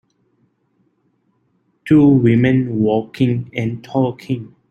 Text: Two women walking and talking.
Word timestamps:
Two 1.85 2.07
women 2.07 2.79
walking 2.79 3.51
and 3.53 3.83
talking. 3.83 4.55